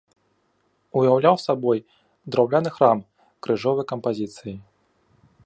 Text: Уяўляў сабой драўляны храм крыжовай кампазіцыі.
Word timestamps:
Уяўляў 1.01 1.35
сабой 1.47 1.79
драўляны 2.37 2.69
храм 2.79 2.97
крыжовай 3.49 3.85
кампазіцыі. 3.95 4.55